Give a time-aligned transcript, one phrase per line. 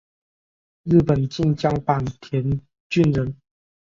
[0.85, 2.59] 日本近江坂田
[2.89, 3.37] 郡人。